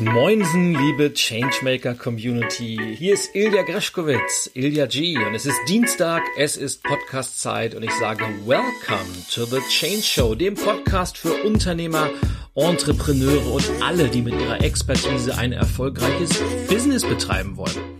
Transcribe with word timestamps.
Moinsen, 0.00 0.74
liebe 0.74 1.12
Changemaker 1.12 1.94
Community. 1.94 2.78
Hier 2.96 3.14
ist 3.14 3.34
Ilja 3.34 3.62
Greschkowitz, 3.62 4.48
Ilja 4.54 4.86
G. 4.86 5.18
Und 5.18 5.34
es 5.34 5.44
ist 5.44 5.58
Dienstag, 5.66 6.22
es 6.36 6.56
ist 6.56 6.84
Podcast-Zeit 6.84 7.74
und 7.74 7.82
ich 7.82 7.90
sage 7.98 8.24
Welcome 8.46 9.26
to 9.32 9.44
the 9.44 9.60
Change 9.68 10.02
Show, 10.02 10.34
dem 10.36 10.54
Podcast 10.54 11.18
für 11.18 11.32
Unternehmer, 11.42 12.10
Entrepreneure 12.54 13.50
und 13.52 13.64
alle, 13.82 14.08
die 14.08 14.22
mit 14.22 14.34
ihrer 14.34 14.62
Expertise 14.62 15.36
ein 15.36 15.52
erfolgreiches 15.52 16.30
Business 16.68 17.04
betreiben 17.04 17.56
wollen. 17.56 17.98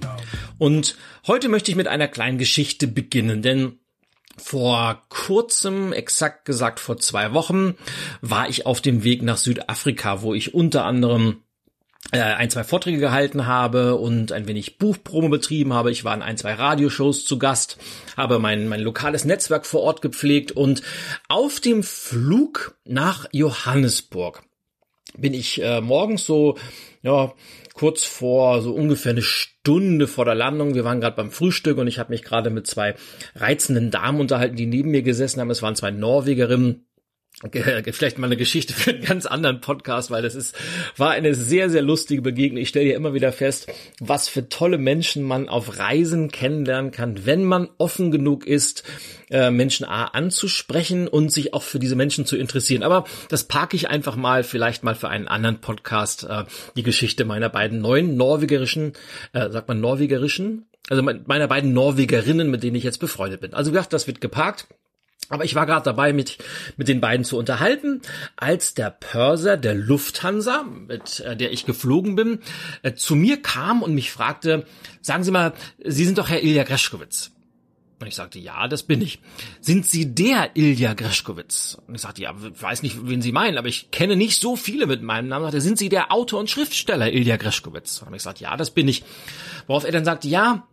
Und 0.59 0.97
heute 1.27 1.49
möchte 1.49 1.73
ich 1.73 1.77
mit 1.77 1.89
einer 1.89 2.09
kleinen 2.09 2.39
Geschichte 2.39 2.87
beginnen, 2.87 3.43
denn 3.43 3.81
vor 4.37 5.03
kurzem, 5.09 5.93
exakt 5.93 6.45
gesagt 6.45 6.79
vor 6.79 6.99
zwei 6.99 7.33
Wochen, 7.33 7.75
war 8.21 8.49
ich 8.49 8.67
auf 8.67 8.81
dem 8.81 9.03
Weg 9.03 9.23
nach 9.23 9.37
Südafrika, 9.37 10.23
wo 10.23 10.33
ich 10.33 10.55
unter 10.55 10.85
anderem 10.85 11.43
ein, 12.11 12.49
zwei 12.49 12.65
Vorträge 12.65 12.99
gehalten 12.99 13.47
habe 13.47 13.97
und 13.97 14.33
ein 14.33 14.47
wenig 14.47 14.79
Buchpromo 14.79 15.29
betrieben 15.29 15.75
habe. 15.75 15.91
Ich 15.91 16.05
war 16.05 16.15
in 16.15 16.23
ein, 16.23 16.39
zwei 16.39 16.55
Radioshows 16.55 17.25
zu 17.25 17.39
Gast, 17.39 17.77
habe 18.17 18.39
mein, 18.39 18.69
mein 18.69 18.81
lokales 18.81 19.25
Netzwerk 19.25 19.67
vor 19.67 19.83
Ort 19.83 20.01
gepflegt 20.01 20.53
und 20.53 20.83
auf 21.29 21.61
dem 21.61 21.83
Flug 21.83 22.79
nach 22.85 23.27
Johannesburg 23.33 24.43
bin 25.17 25.35
ich 25.35 25.63
äh, 25.63 25.81
morgens 25.81 26.25
so, 26.25 26.57
ja, 27.03 27.33
kurz 27.75 28.05
vor 28.05 28.61
so 28.61 28.73
ungefähr 28.73 29.13
eine 29.13 29.23
Stunde 29.23 30.07
vor 30.07 30.25
der 30.25 30.35
Landung. 30.35 30.75
Wir 30.75 30.85
waren 30.85 31.01
gerade 31.01 31.17
beim 31.17 31.31
Frühstück 31.31 31.79
und 31.79 31.87
ich 31.87 31.99
habe 31.99 32.11
mich 32.11 32.23
gerade 32.23 32.51
mit 32.51 32.67
zwei 32.67 32.95
reizenden 33.35 33.91
Damen 33.91 34.21
unterhalten, 34.21 34.57
die 34.57 34.67
neben 34.67 34.91
mir 34.91 35.03
gesessen 35.03 35.41
haben. 35.41 35.51
Es 35.51 35.63
waren 35.63 35.77
zwei 35.77 35.91
Norwegerinnen 35.91 36.88
vielleicht 37.93 38.19
mal 38.19 38.27
eine 38.27 38.37
Geschichte 38.37 38.73
für 38.73 38.91
einen 38.91 39.03
ganz 39.03 39.27
anderen 39.27 39.61
Podcast, 39.61 40.11
weil 40.11 40.23
das 40.23 40.35
ist, 40.35 40.57
war 40.97 41.11
eine 41.11 41.35
sehr, 41.35 41.71
sehr 41.71 41.83
lustige 41.83 42.21
Begegnung. 42.21 42.61
Ich 42.61 42.69
stelle 42.69 42.89
ja 42.89 42.97
immer 42.97 43.15
wieder 43.15 43.33
fest, 43.33 43.73
was 44.01 44.29
für 44.29 44.49
tolle 44.49 44.79
Menschen 44.79 45.23
man 45.23 45.49
auf 45.49 45.79
Reisen 45.79 46.31
kennenlernen 46.31 46.91
kann, 46.91 47.27
wenn 47.27 47.45
man 47.45 47.69
offen 47.79 48.11
genug 48.11 48.47
ist, 48.47 48.83
äh, 49.31 49.51
Menschen 49.51 49.87
A 49.87 50.07
anzusprechen 50.07 51.07
und 51.07 51.31
sich 51.31 51.55
auch 51.55 51.63
für 51.63 51.79
diese 51.79 51.97
Menschen 51.97 52.27
zu 52.27 52.37
interessieren. 52.37 52.83
Aber 52.83 53.05
das 53.29 53.45
parke 53.45 53.77
ich 53.77 53.89
einfach 53.89 54.17
mal, 54.17 54.43
vielleicht 54.43 54.83
mal 54.83 54.97
für 54.97 55.09
einen 55.09 55.29
anderen 55.29 55.61
Podcast, 55.61 56.25
äh, 56.25 56.45
die 56.77 56.83
Geschichte 56.83 57.25
meiner 57.25 57.49
beiden 57.49 57.81
neuen 57.81 58.17
norwegerischen, 58.17 58.95
äh, 59.33 59.51
sagt 59.51 59.69
man 59.69 59.81
norwegerischen, 59.81 60.67
also 60.89 61.03
meiner 61.03 61.49
beiden 61.49 61.73
Norwegerinnen, 61.73 62.51
mit 62.51 62.63
denen 62.63 62.77
ich 62.77 62.85
jetzt 62.85 62.99
befreundet 62.99 63.43
bin. 63.43 63.55
Also 63.55 63.71
gesagt, 63.71 63.93
das 63.93 64.07
wird 64.07 64.21
geparkt. 64.21 64.67
Aber 65.29 65.45
ich 65.45 65.55
war 65.55 65.67
gerade 65.67 65.85
dabei, 65.85 66.13
mit, 66.13 66.39
mit 66.77 66.89
den 66.89 67.01
beiden 67.01 67.25
zu 67.25 67.37
unterhalten, 67.37 68.01
als 68.37 68.75
der 68.75 68.91
Pörser 68.91 69.57
der 69.57 69.75
Lufthansa, 69.75 70.63
mit 70.63 71.21
äh, 71.21 71.37
der 71.37 71.53
ich 71.53 71.67
geflogen 71.67 72.17
bin, 72.17 72.41
äh, 72.83 72.95
zu 72.95 73.15
mir 73.15 73.43
kam 73.43 73.83
und 73.83 73.95
mich 73.95 74.11
fragte, 74.11 74.65
sagen 75.03 75.25
Sie 75.25 75.31
mal, 75.31 75.53
Sie 75.85 76.05
sind 76.05 76.19
doch 76.19 76.29
Herr 76.29 76.43
Ilja 76.43 76.65
Greschkowitz. 76.65 77.33
Und 78.01 78.07
ich 78.07 78.15
sagte, 78.15 78.39
ja, 78.39 78.69
das 78.69 78.85
bin 78.85 79.03
ich. 79.03 79.19
Sind 79.61 79.85
Sie 79.85 80.15
der 80.15 80.57
Ilja 80.57 80.95
Greschkowitz? 80.95 81.79
Und 81.89 81.97
ich 81.97 82.01
sagte, 82.01 82.23
ja, 82.23 82.33
ich 82.55 82.63
weiß 82.63 82.83
nicht, 82.83 82.97
wen 83.09 83.21
Sie 83.21 83.33
meinen, 83.33 83.59
aber 83.59 83.67
ich 83.67 83.91
kenne 83.91 84.15
nicht 84.15 84.41
so 84.41 84.55
viele 84.55 84.87
mit 84.87 85.03
meinem 85.03 85.29
Namen. 85.29 85.45
sagte, 85.45 85.61
sind 85.61 85.79
Sie 85.79 85.89
der 85.89 86.13
Autor 86.13 86.39
und 86.39 86.49
Schriftsteller 86.49 87.13
Ilja 87.13 87.37
Greschkowitz? 87.37 88.03
Und 88.07 88.15
ich 88.15 88.23
sagte, 88.23 88.45
ja, 88.45 88.57
das 88.57 88.71
bin 88.71 88.87
ich. 88.87 89.03
Worauf 89.67 89.85
er 89.85 89.91
dann 89.91 90.05
sagte, 90.05 90.29
ja, 90.29 90.69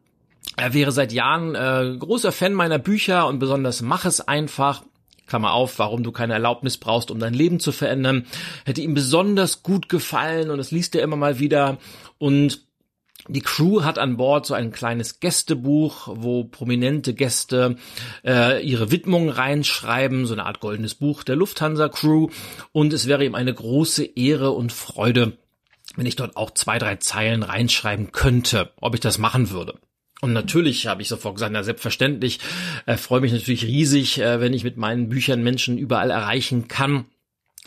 er 0.57 0.73
wäre 0.73 0.91
seit 0.91 1.11
Jahren 1.11 1.55
äh, 1.55 1.97
großer 1.97 2.31
Fan 2.31 2.53
meiner 2.53 2.79
Bücher 2.79 3.27
und 3.27 3.39
besonders 3.39 3.81
Mach 3.81 4.05
es 4.05 4.21
einfach. 4.21 4.83
Klammer 5.27 5.53
auf, 5.53 5.79
warum 5.79 6.03
du 6.03 6.11
keine 6.11 6.33
Erlaubnis 6.33 6.77
brauchst, 6.77 7.09
um 7.09 7.19
dein 7.19 7.33
Leben 7.33 7.59
zu 7.59 7.71
verändern. 7.71 8.27
Hätte 8.63 8.81
ihm 8.81 8.93
besonders 8.93 9.63
gut 9.63 9.89
gefallen 9.89 10.51
und 10.51 10.59
das 10.59 10.69
liest 10.69 10.95
er 10.95 11.01
immer 11.01 11.16
mal 11.16 11.39
wieder. 11.39 11.79
Und 12.19 12.66
die 13.28 13.41
Crew 13.41 13.81
hat 13.81 13.97
an 13.97 14.17
Bord 14.17 14.45
so 14.45 14.53
ein 14.53 14.72
kleines 14.72 15.19
Gästebuch, 15.19 16.09
wo 16.11 16.44
prominente 16.44 17.16
Gäste 17.16 17.77
äh, 18.23 18.63
ihre 18.63 18.91
Widmungen 18.91 19.29
reinschreiben, 19.29 20.27
so 20.27 20.33
eine 20.33 20.45
Art 20.45 20.59
goldenes 20.59 20.94
Buch 20.94 21.23
der 21.23 21.35
Lufthansa 21.35 21.89
Crew. 21.89 22.29
Und 22.72 22.94
es 22.94 23.07
wäre 23.07 23.25
ihm 23.25 23.33
eine 23.33 23.53
große 23.53 24.06
Ehre 24.06 24.51
und 24.51 24.72
Freude, 24.72 25.38
wenn 25.95 26.06
ich 26.06 26.16
dort 26.16 26.38
auch 26.38 26.51
zwei, 26.51 26.77
drei 26.77 26.97
Zeilen 26.97 27.41
reinschreiben 27.41 28.12
könnte, 28.12 28.72
ob 28.79 28.94
ich 28.94 29.01
das 29.01 29.17
machen 29.17 29.50
würde. 29.50 29.79
Und 30.25 30.34
natürlich 30.34 30.88
habe 30.88 31.03
ich 31.03 31.08
sofort 31.08 31.36
gesagt, 31.36 31.53
na 31.53 31.62
selbstverständlich, 31.62 32.40
äh, 32.88 32.97
freue 32.97 33.22
mich 33.22 33.31
natürlich 33.31 33.63
riesig, 33.63 34.19
äh, 34.19 34.41
wenn 34.41 34.53
ich 34.53 34.63
mit 34.63 34.75
meinen 34.75 35.08
Büchern 35.08 35.44
Menschen 35.44 35.78
überall 35.78 36.09
erreichen 36.09 36.68
kann. 36.68 37.06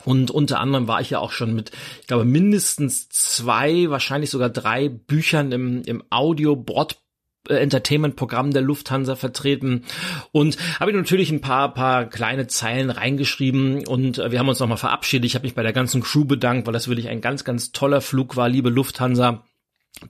Und 0.04 0.32
unter 0.32 0.58
anderem 0.58 0.88
war 0.88 1.00
ich 1.00 1.10
ja 1.10 1.20
auch 1.20 1.30
schon 1.30 1.54
mit, 1.54 1.70
ich 2.00 2.08
glaube, 2.08 2.24
mindestens 2.24 3.08
zwei, 3.10 3.90
wahrscheinlich 3.90 4.30
sogar 4.30 4.50
drei 4.50 4.88
Büchern 4.88 5.52
im, 5.52 5.82
im 5.82 6.02
Audio-Bot 6.10 6.96
äh, 7.48 7.54
Entertainment-Programm 7.54 8.50
der 8.50 8.62
Lufthansa 8.62 9.14
vertreten 9.14 9.84
und 10.32 10.56
habe 10.80 10.92
natürlich 10.92 11.30
ein 11.30 11.40
paar 11.40 11.72
paar 11.72 12.06
kleine 12.06 12.48
Zeilen 12.48 12.90
reingeschrieben 12.90 13.86
und 13.86 14.18
äh, 14.18 14.32
wir 14.32 14.40
haben 14.40 14.48
uns 14.48 14.58
nochmal 14.58 14.78
verabschiedet. 14.78 15.26
Ich 15.26 15.36
habe 15.36 15.44
mich 15.44 15.54
bei 15.54 15.62
der 15.62 15.72
ganzen 15.72 16.02
Crew 16.02 16.24
bedankt, 16.24 16.66
weil 16.66 16.72
das 16.72 16.88
wirklich 16.88 17.08
ein 17.08 17.20
ganz 17.20 17.44
ganz 17.44 17.70
toller 17.70 18.00
Flug 18.00 18.34
war, 18.34 18.48
liebe 18.48 18.68
Lufthansa 18.68 19.44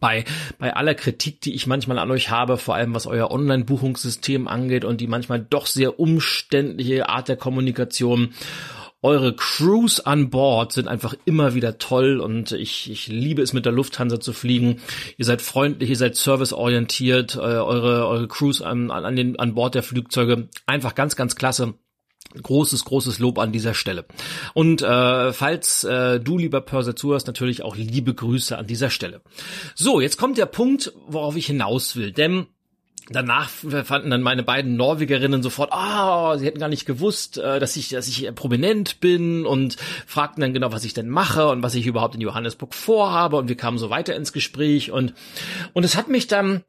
bei, 0.00 0.24
bei 0.58 0.74
aller 0.74 0.94
Kritik, 0.94 1.40
die 1.40 1.54
ich 1.54 1.66
manchmal 1.66 1.98
an 1.98 2.10
euch 2.10 2.30
habe, 2.30 2.56
vor 2.56 2.74
allem 2.74 2.94
was 2.94 3.06
euer 3.06 3.30
Online-Buchungssystem 3.30 4.48
angeht 4.48 4.84
und 4.84 5.00
die 5.00 5.06
manchmal 5.06 5.40
doch 5.40 5.66
sehr 5.66 5.98
umständliche 5.98 7.08
Art 7.08 7.28
der 7.28 7.36
Kommunikation. 7.36 8.34
Eure 9.00 9.34
Crews 9.36 10.00
an 10.00 10.28
Bord 10.28 10.72
sind 10.72 10.88
einfach 10.88 11.14
immer 11.24 11.54
wieder 11.54 11.78
toll 11.78 12.18
und 12.18 12.50
ich, 12.50 12.90
ich 12.90 13.06
liebe 13.06 13.42
es 13.42 13.52
mit 13.52 13.64
der 13.64 13.72
Lufthansa 13.72 14.18
zu 14.18 14.32
fliegen. 14.32 14.80
Ihr 15.16 15.24
seid 15.24 15.40
freundlich, 15.40 15.90
ihr 15.90 15.96
seid 15.96 16.16
serviceorientiert, 16.16 17.36
äh, 17.36 17.38
eure, 17.38 18.08
eure 18.08 18.26
Crews 18.26 18.60
an, 18.60 18.90
an, 18.90 19.14
den, 19.14 19.38
an 19.38 19.54
Bord 19.54 19.76
der 19.76 19.84
Flugzeuge 19.84 20.48
einfach 20.66 20.96
ganz, 20.96 21.14
ganz 21.14 21.36
klasse. 21.36 21.74
Großes, 22.42 22.84
großes 22.84 23.18
Lob 23.18 23.38
an 23.38 23.52
dieser 23.52 23.74
Stelle. 23.74 24.04
Und 24.54 24.82
äh, 24.82 25.32
falls 25.32 25.84
äh, 25.84 26.20
du, 26.20 26.38
lieber 26.38 26.60
Pörser, 26.60 26.94
zuhörst, 26.94 27.26
natürlich 27.26 27.62
auch 27.62 27.76
liebe 27.76 28.14
Grüße 28.14 28.56
an 28.56 28.66
dieser 28.66 28.90
Stelle. 28.90 29.22
So, 29.74 30.00
jetzt 30.00 30.18
kommt 30.18 30.38
der 30.38 30.46
Punkt, 30.46 30.92
worauf 31.06 31.36
ich 31.36 31.46
hinaus 31.46 31.96
will. 31.96 32.12
Denn 32.12 32.46
Danach 33.10 33.48
fanden 33.48 34.10
dann 34.10 34.22
meine 34.22 34.42
beiden 34.42 34.76
Norwegerinnen 34.76 35.42
sofort, 35.42 35.72
ah, 35.72 36.32
oh, 36.32 36.36
sie 36.36 36.44
hätten 36.44 36.58
gar 36.58 36.68
nicht 36.68 36.84
gewusst, 36.84 37.38
äh, 37.38 37.58
dass 37.58 37.76
ich, 37.76 37.88
dass 37.88 38.06
ich 38.06 38.34
prominent 38.34 39.00
bin 39.00 39.46
und 39.46 39.76
fragten 40.06 40.42
dann 40.42 40.52
genau, 40.52 40.72
was 40.72 40.84
ich 40.84 40.92
denn 40.92 41.08
mache 41.08 41.48
und 41.48 41.62
was 41.62 41.74
ich 41.74 41.86
überhaupt 41.86 42.16
in 42.16 42.20
Johannesburg 42.20 42.74
vorhabe 42.74 43.36
und 43.36 43.48
wir 43.48 43.56
kamen 43.56 43.78
so 43.78 43.88
weiter 43.88 44.14
ins 44.14 44.34
Gespräch 44.34 44.90
und 44.90 45.14
und 45.72 45.84
es 45.84 45.96
hat 45.96 46.08
mich 46.08 46.26
dann 46.26 46.64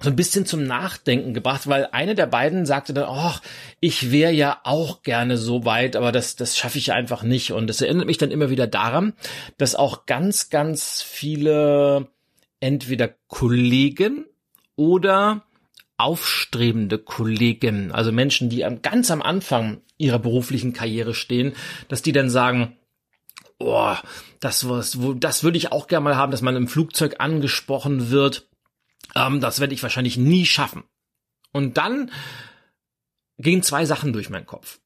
so 0.00 0.08
ein 0.08 0.16
bisschen 0.16 0.46
zum 0.46 0.64
Nachdenken 0.64 1.34
gebracht, 1.34 1.68
weil 1.68 1.88
eine 1.92 2.14
der 2.14 2.26
beiden 2.26 2.64
sagte 2.64 2.94
dann, 2.94 3.08
oh, 3.08 3.34
ich 3.80 4.10
wäre 4.10 4.32
ja 4.32 4.58
auch 4.64 5.02
gerne 5.02 5.36
so 5.36 5.66
weit, 5.66 5.94
aber 5.94 6.10
das, 6.10 6.36
das 6.36 6.56
schaffe 6.56 6.78
ich 6.78 6.92
einfach 6.92 7.22
nicht. 7.22 7.52
Und 7.52 7.68
es 7.68 7.82
erinnert 7.82 8.06
mich 8.06 8.16
dann 8.16 8.30
immer 8.30 8.48
wieder 8.48 8.66
daran, 8.66 9.12
dass 9.58 9.74
auch 9.74 10.06
ganz, 10.06 10.48
ganz 10.48 11.02
viele 11.02 12.08
entweder 12.60 13.10
Kollegen 13.28 14.24
oder 14.74 15.44
aufstrebende 15.98 16.98
Kollegen, 16.98 17.92
also 17.92 18.10
Menschen, 18.10 18.48
die 18.48 18.66
ganz 18.80 19.10
am 19.10 19.20
Anfang 19.20 19.82
ihrer 19.98 20.18
beruflichen 20.18 20.72
Karriere 20.72 21.12
stehen, 21.12 21.52
dass 21.88 22.00
die 22.00 22.12
dann 22.12 22.30
sagen, 22.30 22.78
oh, 23.58 23.94
das, 24.40 24.66
das 25.16 25.44
würde 25.44 25.58
ich 25.58 25.72
auch 25.72 25.88
gerne 25.88 26.04
mal 26.04 26.16
haben, 26.16 26.32
dass 26.32 26.40
man 26.40 26.56
im 26.56 26.68
Flugzeug 26.68 27.16
angesprochen 27.18 28.10
wird 28.10 28.49
ähm, 29.14 29.40
das 29.40 29.60
werde 29.60 29.74
ich 29.74 29.82
wahrscheinlich 29.82 30.16
nie 30.16 30.46
schaffen. 30.46 30.84
Und 31.52 31.76
dann 31.78 32.10
gehen 33.38 33.62
zwei 33.62 33.84
Sachen 33.84 34.12
durch 34.12 34.30
meinen 34.30 34.46
Kopf. 34.46 34.80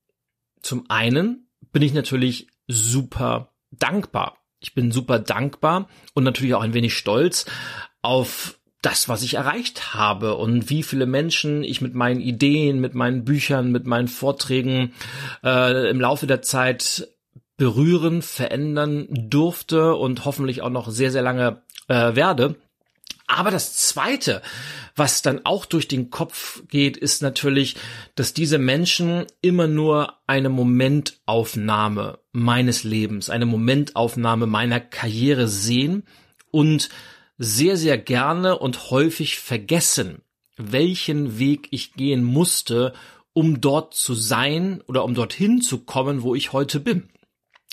Zum 0.62 0.88
einen 0.88 1.48
bin 1.72 1.82
ich 1.82 1.92
natürlich 1.92 2.48
super 2.66 3.52
dankbar. 3.70 4.38
Ich 4.60 4.74
bin 4.74 4.92
super 4.92 5.18
dankbar 5.18 5.88
und 6.14 6.24
natürlich 6.24 6.54
auch 6.54 6.62
ein 6.62 6.74
wenig 6.74 6.96
stolz 6.96 7.46
auf 8.00 8.58
das, 8.80 9.08
was 9.08 9.22
ich 9.22 9.34
erreicht 9.34 9.94
habe 9.94 10.36
und 10.36 10.68
wie 10.68 10.82
viele 10.82 11.06
Menschen 11.06 11.64
ich 11.64 11.80
mit 11.80 11.94
meinen 11.94 12.20
Ideen, 12.20 12.80
mit 12.80 12.94
meinen 12.94 13.24
Büchern, 13.24 13.72
mit 13.72 13.86
meinen 13.86 14.08
Vorträgen 14.08 14.92
äh, 15.42 15.88
im 15.90 16.00
Laufe 16.00 16.26
der 16.26 16.42
Zeit 16.42 17.08
berühren, 17.56 18.20
verändern 18.20 19.06
durfte 19.10 19.94
und 19.94 20.24
hoffentlich 20.24 20.62
auch 20.62 20.70
noch 20.70 20.90
sehr, 20.90 21.10
sehr 21.10 21.22
lange 21.22 21.62
äh, 21.88 22.14
werde. 22.14 22.56
Aber 23.26 23.50
das 23.50 23.74
Zweite, 23.74 24.42
was 24.96 25.22
dann 25.22 25.44
auch 25.44 25.64
durch 25.64 25.88
den 25.88 26.10
Kopf 26.10 26.62
geht, 26.68 26.96
ist 26.96 27.22
natürlich, 27.22 27.76
dass 28.14 28.34
diese 28.34 28.58
Menschen 28.58 29.26
immer 29.40 29.66
nur 29.66 30.14
eine 30.26 30.50
Momentaufnahme 30.50 32.18
meines 32.32 32.84
Lebens, 32.84 33.30
eine 33.30 33.46
Momentaufnahme 33.46 34.46
meiner 34.46 34.80
Karriere 34.80 35.48
sehen 35.48 36.04
und 36.50 36.90
sehr, 37.38 37.76
sehr 37.76 37.98
gerne 37.98 38.58
und 38.58 38.90
häufig 38.90 39.38
vergessen, 39.38 40.22
welchen 40.56 41.38
Weg 41.38 41.68
ich 41.70 41.94
gehen 41.94 42.22
musste, 42.22 42.92
um 43.32 43.60
dort 43.60 43.94
zu 43.94 44.14
sein 44.14 44.80
oder 44.86 45.04
um 45.04 45.14
dorthin 45.14 45.60
zu 45.60 45.78
kommen, 45.78 46.22
wo 46.22 46.34
ich 46.34 46.52
heute 46.52 46.78
bin. 46.78 47.08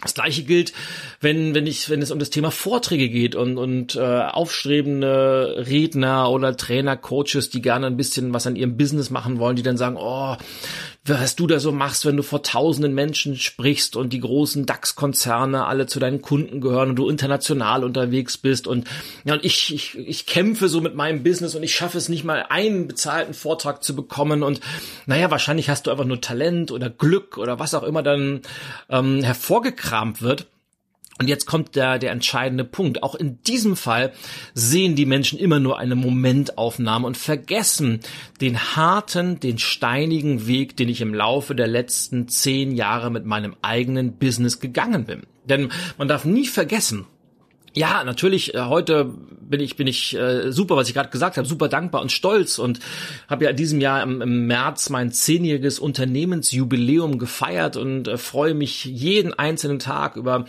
Das 0.02 0.16
gleiche 0.16 0.44
gilt, 0.44 0.74
wenn 1.20 1.54
wenn 1.54 1.68
ich 1.68 1.90
wenn 1.90 2.02
es 2.02 2.10
um 2.10 2.18
das 2.18 2.32
Thema 2.32 2.50
Vorträge 2.50 3.10
geht 3.10 3.36
und 3.36 3.58
und 3.58 3.96
äh, 3.96 4.00
aufstrebende 4.00 5.66
Redner 5.68 6.32
oder 6.32 6.58
Trainer, 6.58 6.98
Coaches, 6.98 7.50
die 7.52 7.62
gerne 7.62 7.88
ein 7.88 7.98
bisschen 7.98 8.34
was 8.34 8.48
an 8.48 8.56
ihrem 8.56 8.78
Business 8.78 9.12
machen 9.12 9.38
wollen, 9.38 9.56
die 9.56 9.64
dann 9.64 9.78
sagen, 9.78 9.98
oh, 10.00 10.36
was 11.04 11.36
du 11.36 11.48
da 11.48 11.60
so 11.60 11.72
machst, 11.72 12.06
wenn 12.06 12.16
du 12.16 12.22
vor 12.22 12.44
tausenden 12.44 12.94
Menschen 12.94 13.36
sprichst 13.36 13.96
und 13.96 14.14
die 14.14 14.20
großen 14.20 14.68
DAX-Konzerne 14.68 15.66
alle 15.66 15.88
zu 15.88 16.00
deinen 16.00 16.22
Kunden 16.22 16.62
gehören 16.62 16.90
und 16.90 16.96
du 16.96 17.10
international 17.10 17.84
unterwegs 17.84 18.38
bist 18.38 18.68
und 18.68 18.88
ja 19.24 19.34
und 19.34 19.44
ich 19.44 19.74
ich 19.74 19.98
ich 19.98 20.28
kämpfe 20.28 20.70
so 20.70 20.80
mit 20.80 20.94
meinem 20.94 21.24
Business 21.24 21.56
und 21.56 21.64
ich 21.64 21.74
schaffe 21.74 21.98
es 21.98 22.08
nicht 22.08 22.24
mal 22.24 22.46
einen 22.50 22.88
bezahlten 22.88 23.34
Vortrag 23.34 23.84
zu 23.84 23.96
bekommen 23.96 24.44
und 24.44 24.60
naja 25.08 25.32
wahrscheinlich 25.32 25.70
hast 25.70 25.88
du 25.88 25.92
einfach 25.92 26.06
nur 26.06 26.22
Talent 26.22 26.72
oder 26.72 26.92
Glück 26.92 27.40
oder 27.40 27.58
was 27.58 27.74
auch 27.74 27.84
immer 27.84 28.04
dann 28.04 28.42
ähm, 28.90 29.24
hervorgekramt 29.24 30.22
wird. 30.22 30.46
Und 31.22 31.28
jetzt 31.28 31.46
kommt 31.46 31.76
der, 31.76 32.00
der 32.00 32.10
entscheidende 32.10 32.64
Punkt. 32.64 33.04
Auch 33.04 33.14
in 33.14 33.44
diesem 33.44 33.76
Fall 33.76 34.12
sehen 34.56 34.96
die 34.96 35.06
Menschen 35.06 35.38
immer 35.38 35.60
nur 35.60 35.78
eine 35.78 35.94
Momentaufnahme 35.94 37.06
und 37.06 37.16
vergessen 37.16 38.00
den 38.42 38.58
harten, 38.76 39.40
den 39.40 39.60
steinigen 39.60 40.48
Weg, 40.48 40.76
den 40.78 40.90
ich 40.90 41.00
im 41.00 41.14
Laufe 41.14 41.54
der 41.54 41.68
letzten 41.68 42.28
zehn 42.28 42.72
Jahre 42.72 43.12
mit 43.12 43.24
meinem 43.24 43.56
eigenen 43.62 44.14
Business 44.14 44.60
gegangen 44.60 45.06
bin. 45.06 45.22
Denn 45.46 45.70
man 46.00 46.08
darf 46.08 46.26
nie 46.26 46.48
vergessen, 46.48 47.06
ja, 47.74 48.04
natürlich, 48.04 48.54
äh, 48.54 48.62
heute 48.62 49.06
bin 49.06 49.60
ich, 49.60 49.76
bin 49.76 49.88
ich 49.88 50.16
äh, 50.16 50.52
super, 50.52 50.76
was 50.76 50.88
ich 50.88 50.94
gerade 50.94 51.10
gesagt 51.10 51.38
habe, 51.38 51.48
super 51.48 51.68
dankbar 51.68 52.02
und 52.02 52.12
stolz 52.12 52.60
und 52.60 52.80
habe 53.30 53.46
ja 53.46 53.52
in 53.52 53.56
diesem 53.56 53.80
Jahr 53.82 54.04
im, 54.04 54.22
im 54.22 54.48
März 54.48 54.90
mein 54.90 55.12
zehnjähriges 55.12 55.80
Unternehmensjubiläum 55.80 57.18
gefeiert 57.18 57.78
und 57.78 58.08
äh, 58.08 58.18
freue 58.18 58.54
mich 58.54 58.86
jeden 58.86 59.34
einzelnen 59.34 59.80
Tag 59.80 60.16
über 60.16 60.46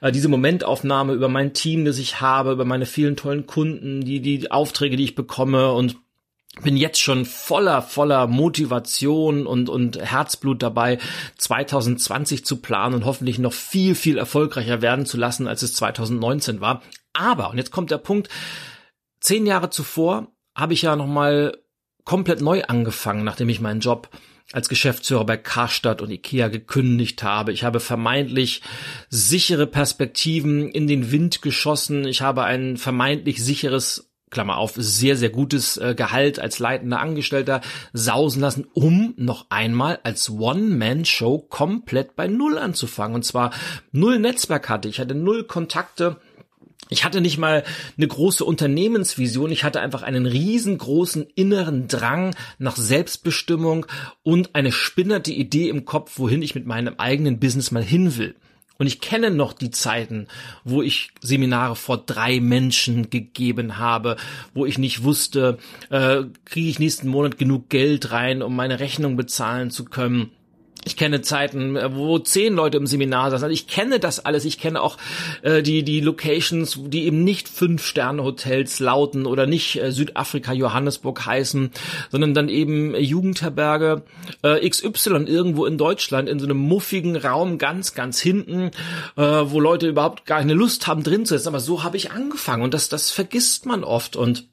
äh, 0.00 0.12
diese 0.12 0.28
Momentaufnahme, 0.28 1.14
über 1.14 1.28
mein 1.28 1.54
Team, 1.54 1.84
das 1.84 1.98
ich 1.98 2.20
habe, 2.20 2.52
über 2.52 2.64
meine 2.64 2.86
vielen 2.86 3.16
tollen 3.16 3.46
Kunden, 3.46 4.02
die, 4.02 4.20
die 4.20 4.50
Aufträge, 4.50 4.96
die 4.96 5.04
ich 5.04 5.14
bekomme 5.14 5.72
und 5.72 5.96
bin 6.62 6.76
jetzt 6.76 7.00
schon 7.00 7.24
voller, 7.24 7.82
voller 7.82 8.26
Motivation 8.26 9.46
und, 9.46 9.68
und 9.68 9.98
Herzblut 10.00 10.62
dabei, 10.62 10.98
2020 11.36 12.44
zu 12.44 12.56
planen 12.62 12.94
und 12.94 13.04
hoffentlich 13.04 13.38
noch 13.38 13.52
viel, 13.52 13.94
viel 13.94 14.18
erfolgreicher 14.18 14.82
werden 14.82 15.06
zu 15.06 15.16
lassen, 15.16 15.48
als 15.48 15.62
es 15.62 15.74
2019 15.74 16.60
war. 16.60 16.82
Aber, 17.12 17.50
und 17.50 17.58
jetzt 17.58 17.70
kommt 17.70 17.90
der 17.90 17.98
Punkt, 17.98 18.28
zehn 19.20 19.46
Jahre 19.46 19.70
zuvor 19.70 20.28
habe 20.54 20.72
ich 20.72 20.82
ja 20.82 20.96
nochmal 20.96 21.58
komplett 22.04 22.40
neu 22.40 22.62
angefangen, 22.64 23.24
nachdem 23.24 23.48
ich 23.48 23.60
meinen 23.60 23.80
Job 23.80 24.08
als 24.52 24.68
Geschäftsführer 24.68 25.26
bei 25.26 25.36
Karstadt 25.36 26.00
und 26.00 26.10
Ikea 26.10 26.48
gekündigt 26.48 27.22
habe. 27.22 27.52
Ich 27.52 27.64
habe 27.64 27.80
vermeintlich 27.80 28.62
sichere 29.10 29.66
Perspektiven 29.66 30.70
in 30.70 30.86
den 30.86 31.10
Wind 31.10 31.42
geschossen. 31.42 32.06
Ich 32.06 32.22
habe 32.22 32.44
ein 32.44 32.76
vermeintlich 32.76 33.44
sicheres 33.44 34.12
Klammer 34.36 34.58
auf, 34.58 34.74
sehr, 34.76 35.16
sehr 35.16 35.30
gutes 35.30 35.78
äh, 35.78 35.94
Gehalt 35.96 36.38
als 36.38 36.58
leitender 36.58 37.00
Angestellter 37.00 37.62
sausen 37.94 38.42
lassen, 38.42 38.66
um 38.74 39.14
noch 39.16 39.46
einmal 39.48 39.98
als 40.02 40.28
One-Man-Show 40.28 41.46
komplett 41.48 42.16
bei 42.16 42.26
Null 42.26 42.58
anzufangen. 42.58 43.14
Und 43.14 43.24
zwar 43.24 43.50
null 43.92 44.18
Netzwerk 44.18 44.68
hatte 44.68 44.88
ich, 44.88 45.00
hatte 45.00 45.14
null 45.14 45.44
Kontakte. 45.44 46.18
Ich 46.90 47.02
hatte 47.02 47.22
nicht 47.22 47.38
mal 47.38 47.64
eine 47.96 48.06
große 48.06 48.44
Unternehmensvision, 48.44 49.50
ich 49.50 49.64
hatte 49.64 49.80
einfach 49.80 50.02
einen 50.02 50.26
riesengroßen 50.26 51.26
inneren 51.34 51.88
Drang 51.88 52.36
nach 52.58 52.76
Selbstbestimmung 52.76 53.86
und 54.22 54.54
eine 54.54 54.70
spinnerte 54.70 55.32
Idee 55.32 55.70
im 55.70 55.86
Kopf, 55.86 56.18
wohin 56.18 56.42
ich 56.42 56.54
mit 56.54 56.66
meinem 56.66 56.96
eigenen 56.98 57.40
Business 57.40 57.70
mal 57.70 57.82
hin 57.82 58.18
will. 58.18 58.34
Und 58.78 58.86
ich 58.86 59.00
kenne 59.00 59.30
noch 59.30 59.52
die 59.52 59.70
Zeiten, 59.70 60.28
wo 60.64 60.82
ich 60.82 61.10
Seminare 61.20 61.76
vor 61.76 61.98
drei 61.98 62.40
Menschen 62.40 63.08
gegeben 63.10 63.78
habe, 63.78 64.16
wo 64.54 64.66
ich 64.66 64.78
nicht 64.78 65.02
wusste, 65.02 65.58
äh, 65.90 66.24
kriege 66.44 66.68
ich 66.68 66.78
nächsten 66.78 67.08
Monat 67.08 67.38
genug 67.38 67.68
Geld 67.68 68.12
rein, 68.12 68.42
um 68.42 68.54
meine 68.54 68.80
Rechnung 68.80 69.16
bezahlen 69.16 69.70
zu 69.70 69.84
können. 69.84 70.30
Ich 70.86 70.96
kenne 70.96 71.20
Zeiten, 71.20 71.74
äh, 71.74 71.96
wo 71.96 72.20
zehn 72.20 72.54
Leute 72.54 72.78
im 72.78 72.86
Seminar 72.86 73.32
saßen. 73.32 73.44
Also 73.44 73.52
ich 73.52 73.66
kenne 73.66 73.98
das 73.98 74.24
alles. 74.24 74.44
Ich 74.44 74.60
kenne 74.60 74.80
auch 74.80 74.98
äh, 75.42 75.60
die 75.60 75.82
die 75.82 76.00
Locations, 76.00 76.78
die 76.80 77.06
eben 77.06 77.24
nicht 77.24 77.48
fünf 77.48 77.84
Sterne 77.84 78.22
Hotels 78.22 78.78
lauten 78.78 79.26
oder 79.26 79.46
nicht 79.46 79.82
äh, 79.82 79.90
Südafrika 79.90 80.52
Johannesburg 80.52 81.26
heißen, 81.26 81.72
sondern 82.12 82.34
dann 82.34 82.48
eben 82.48 82.94
Jugendherberge 82.94 84.04
äh, 84.42 84.68
XY 84.68 85.24
irgendwo 85.26 85.66
in 85.66 85.76
Deutschland 85.76 86.28
in 86.28 86.38
so 86.38 86.46
einem 86.46 86.58
muffigen 86.58 87.16
Raum 87.16 87.58
ganz 87.58 87.94
ganz 87.94 88.20
hinten, 88.20 88.70
äh, 89.16 89.22
wo 89.22 89.58
Leute 89.58 89.88
überhaupt 89.88 90.24
gar 90.24 90.38
keine 90.38 90.54
Lust 90.54 90.86
haben 90.86 91.02
drin 91.02 91.26
zu 91.26 91.36
sitzen. 91.36 91.48
Aber 91.48 91.60
so 91.60 91.82
habe 91.82 91.96
ich 91.96 92.12
angefangen 92.12 92.62
und 92.62 92.74
das 92.74 92.88
das 92.88 93.10
vergisst 93.10 93.66
man 93.66 93.82
oft 93.82 94.14
und 94.14 94.46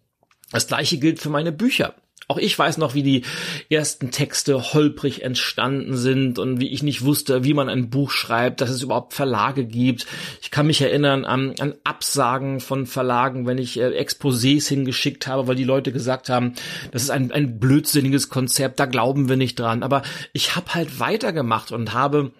das 0.51 0.65
gleiche 0.65 0.97
gilt 0.97 1.19
für 1.19 1.29
meine 1.29 1.51
Bücher. 1.51 1.93
Auch 2.27 2.37
ich 2.37 2.57
weiß 2.57 2.77
noch, 2.77 2.93
wie 2.93 3.03
die 3.03 3.23
ersten 3.69 4.11
Texte 4.11 4.73
holprig 4.73 5.23
entstanden 5.23 5.97
sind 5.97 6.39
und 6.39 6.59
wie 6.59 6.69
ich 6.69 6.81
nicht 6.81 7.03
wusste, 7.03 7.43
wie 7.43 7.53
man 7.53 7.69
ein 7.69 7.89
Buch 7.89 8.11
schreibt, 8.11 8.61
dass 8.61 8.69
es 8.69 8.81
überhaupt 8.81 9.13
Verlage 9.13 9.65
gibt. 9.65 10.05
Ich 10.41 10.49
kann 10.49 10.67
mich 10.67 10.81
erinnern 10.81 11.25
an, 11.25 11.53
an 11.59 11.75
Absagen 11.83 12.61
von 12.61 12.85
Verlagen, 12.85 13.45
wenn 13.45 13.57
ich 13.57 13.79
äh, 13.79 13.99
Exposés 13.99 14.67
hingeschickt 14.67 15.27
habe, 15.27 15.47
weil 15.47 15.55
die 15.55 15.63
Leute 15.63 15.91
gesagt 15.91 16.29
haben, 16.29 16.53
das 16.91 17.03
ist 17.03 17.09
ein, 17.09 17.31
ein 17.31 17.59
blödsinniges 17.59 18.29
Konzept, 18.29 18.79
da 18.79 18.85
glauben 18.85 19.27
wir 19.27 19.35
nicht 19.35 19.59
dran. 19.59 19.83
Aber 19.83 20.01
ich 20.31 20.55
habe 20.55 20.73
halt 20.73 20.99
weitergemacht 20.99 21.71
und 21.71 21.93
habe 21.93 22.31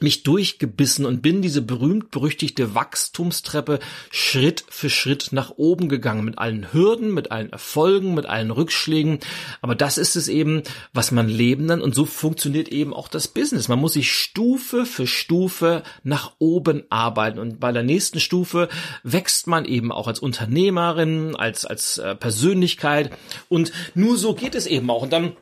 mich 0.00 0.24
durchgebissen 0.24 1.06
und 1.06 1.22
bin 1.22 1.40
diese 1.40 1.62
berühmt-berüchtigte 1.62 2.74
Wachstumstreppe 2.74 3.78
Schritt 4.10 4.62
für 4.68 4.90
Schritt 4.90 5.28
nach 5.32 5.52
oben 5.56 5.88
gegangen, 5.88 6.24
mit 6.24 6.38
allen 6.38 6.72
Hürden, 6.72 7.14
mit 7.14 7.30
allen 7.32 7.50
Erfolgen, 7.50 8.14
mit 8.14 8.26
allen 8.26 8.50
Rückschlägen. 8.50 9.20
Aber 9.62 9.74
das 9.74 9.96
ist 9.96 10.14
es 10.14 10.28
eben, 10.28 10.62
was 10.92 11.12
man 11.12 11.28
leben 11.28 11.68
dann 11.68 11.80
und 11.80 11.94
so 11.94 12.04
funktioniert 12.04 12.68
eben 12.68 12.92
auch 12.92 13.08
das 13.08 13.28
Business. 13.28 13.68
Man 13.68 13.78
muss 13.78 13.94
sich 13.94 14.12
Stufe 14.12 14.84
für 14.84 15.06
Stufe 15.06 15.82
nach 16.02 16.32
oben 16.38 16.84
arbeiten 16.90 17.38
und 17.38 17.58
bei 17.58 17.72
der 17.72 17.82
nächsten 17.82 18.20
Stufe 18.20 18.68
wächst 19.02 19.46
man 19.46 19.64
eben 19.64 19.92
auch 19.92 20.08
als 20.08 20.20
Unternehmerin, 20.20 21.34
als, 21.36 21.64
als 21.64 21.96
äh, 21.96 22.14
Persönlichkeit 22.14 23.16
und 23.48 23.72
nur 23.94 24.18
so 24.18 24.34
geht 24.34 24.54
es 24.54 24.66
eben 24.66 24.90
auch. 24.90 25.02
Und 25.02 25.12
dann 25.14 25.36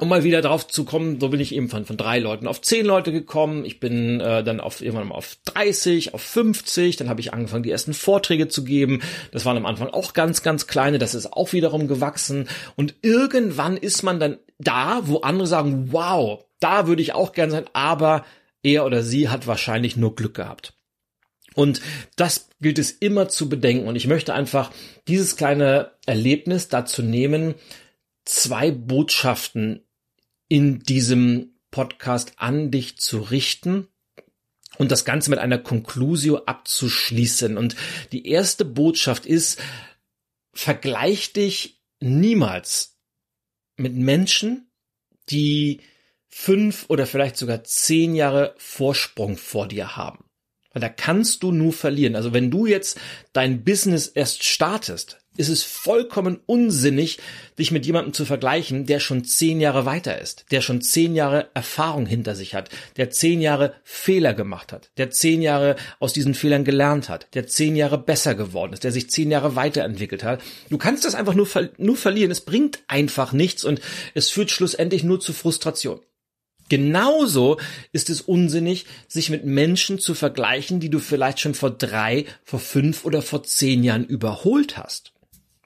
um 0.00 0.08
mal 0.08 0.24
wieder 0.24 0.42
drauf 0.42 0.66
zu 0.66 0.84
kommen, 0.84 1.20
so 1.20 1.28
bin 1.28 1.40
ich 1.40 1.54
eben 1.54 1.68
von, 1.68 1.84
von 1.84 1.96
drei 1.96 2.18
Leuten 2.18 2.46
auf 2.46 2.60
zehn 2.60 2.86
Leute 2.86 3.12
gekommen. 3.12 3.64
Ich 3.64 3.80
bin 3.80 4.20
äh, 4.20 4.44
dann 4.44 4.60
auf 4.60 4.80
irgendwann 4.80 5.08
mal 5.08 5.14
auf 5.14 5.36
30, 5.44 6.14
auf 6.14 6.22
50. 6.22 6.96
Dann 6.96 7.08
habe 7.08 7.20
ich 7.20 7.32
angefangen, 7.32 7.62
die 7.62 7.70
ersten 7.70 7.94
Vorträge 7.94 8.48
zu 8.48 8.64
geben. 8.64 9.00
Das 9.32 9.44
waren 9.44 9.56
am 9.56 9.66
Anfang 9.66 9.88
auch 9.88 10.12
ganz, 10.12 10.42
ganz 10.42 10.66
kleine. 10.66 10.98
Das 10.98 11.14
ist 11.14 11.32
auch 11.32 11.52
wiederum 11.52 11.88
gewachsen. 11.88 12.48
Und 12.76 12.94
irgendwann 13.02 13.76
ist 13.76 14.02
man 14.02 14.20
dann 14.20 14.38
da, 14.58 15.02
wo 15.04 15.18
andere 15.18 15.46
sagen, 15.46 15.92
wow, 15.92 16.44
da 16.60 16.86
würde 16.86 17.02
ich 17.02 17.14
auch 17.14 17.32
gern 17.32 17.50
sein, 17.50 17.66
aber 17.72 18.24
er 18.62 18.84
oder 18.84 19.02
sie 19.02 19.28
hat 19.28 19.46
wahrscheinlich 19.46 19.96
nur 19.96 20.14
Glück 20.14 20.34
gehabt. 20.34 20.74
Und 21.54 21.80
das 22.16 22.48
gilt 22.60 22.78
es 22.78 22.92
immer 22.92 23.28
zu 23.28 23.48
bedenken. 23.48 23.88
Und 23.88 23.96
ich 23.96 24.06
möchte 24.06 24.34
einfach 24.34 24.70
dieses 25.08 25.36
kleine 25.36 25.90
Erlebnis 26.06 26.68
dazu 26.68 27.02
nehmen, 27.02 27.54
zwei 28.24 28.70
Botschaften 28.70 29.84
in 30.48 30.80
diesem 30.80 31.54
Podcast 31.70 32.32
an 32.36 32.70
dich 32.70 32.98
zu 32.98 33.18
richten 33.18 33.88
und 34.78 34.90
das 34.90 35.04
Ganze 35.04 35.30
mit 35.30 35.38
einer 35.38 35.58
Conclusio 35.58 36.38
abzuschließen. 36.44 37.56
Und 37.56 37.76
die 38.12 38.26
erste 38.26 38.64
Botschaft 38.64 39.26
ist, 39.26 39.60
vergleich 40.52 41.32
dich 41.32 41.82
niemals 42.00 42.98
mit 43.76 43.94
Menschen, 43.94 44.70
die 45.30 45.80
fünf 46.28 46.86
oder 46.88 47.06
vielleicht 47.06 47.36
sogar 47.36 47.64
zehn 47.64 48.14
Jahre 48.14 48.54
Vorsprung 48.58 49.36
vor 49.36 49.68
dir 49.68 49.96
haben. 49.96 50.24
Weil 50.72 50.80
da 50.80 50.88
kannst 50.88 51.42
du 51.42 51.52
nur 51.52 51.72
verlieren. 51.72 52.14
Also 52.14 52.32
wenn 52.32 52.50
du 52.50 52.66
jetzt 52.66 53.00
dein 53.32 53.64
Business 53.64 54.06
erst 54.06 54.44
startest, 54.44 55.18
ist 55.38 55.48
es 55.48 55.62
vollkommen 55.62 56.40
unsinnig, 56.46 57.18
dich 57.58 57.70
mit 57.70 57.86
jemandem 57.86 58.12
zu 58.12 58.24
vergleichen, 58.24 58.86
der 58.86 59.00
schon 59.00 59.24
zehn 59.24 59.60
Jahre 59.60 59.86
weiter 59.86 60.20
ist, 60.20 60.46
der 60.50 60.60
schon 60.60 60.82
zehn 60.82 61.14
Jahre 61.14 61.48
Erfahrung 61.54 62.06
hinter 62.06 62.34
sich 62.34 62.54
hat, 62.54 62.68
der 62.96 63.10
zehn 63.10 63.40
Jahre 63.40 63.74
Fehler 63.84 64.34
gemacht 64.34 64.72
hat, 64.72 64.90
der 64.98 65.10
zehn 65.10 65.40
Jahre 65.40 65.76
aus 66.00 66.12
diesen 66.12 66.34
Fehlern 66.34 66.64
gelernt 66.64 67.08
hat, 67.08 67.28
der 67.34 67.46
zehn 67.46 67.76
Jahre 67.76 67.98
besser 67.98 68.34
geworden 68.34 68.72
ist, 68.72 68.84
der 68.84 68.92
sich 68.92 69.10
zehn 69.10 69.30
Jahre 69.30 69.56
weiterentwickelt 69.56 70.24
hat. 70.24 70.42
Du 70.68 70.76
kannst 70.76 71.04
das 71.04 71.14
einfach 71.14 71.34
nur, 71.34 71.48
nur 71.78 71.96
verlieren. 71.96 72.30
Es 72.30 72.40
bringt 72.40 72.80
einfach 72.88 73.32
nichts 73.32 73.64
und 73.64 73.80
es 74.14 74.30
führt 74.30 74.50
schlussendlich 74.50 75.04
nur 75.04 75.20
zu 75.20 75.32
Frustration. 75.32 76.00
Genauso 76.68 77.58
ist 77.92 78.10
es 78.10 78.20
unsinnig, 78.20 78.86
sich 79.06 79.30
mit 79.30 79.46
Menschen 79.46 79.98
zu 79.98 80.14
vergleichen, 80.14 80.80
die 80.80 80.90
du 80.90 80.98
vielleicht 80.98 81.40
schon 81.40 81.54
vor 81.54 81.70
drei, 81.70 82.26
vor 82.44 82.60
fünf 82.60 83.04
oder 83.04 83.22
vor 83.22 83.42
zehn 83.42 83.82
Jahren 83.84 84.04
überholt 84.04 84.76
hast. 84.76 85.12